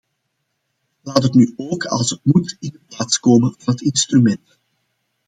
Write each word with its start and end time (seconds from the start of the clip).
Laat 1.01 1.23
het 1.23 1.33
nu 1.33 1.53
ook 1.55 1.85
als 1.85 2.09
het 2.09 2.19
moet 2.23 2.57
in 2.59 2.71
de 2.71 2.79
plaats 2.95 3.19
komen 3.19 3.55
van 3.57 3.73
het 3.73 3.81
instrument. 3.81 4.59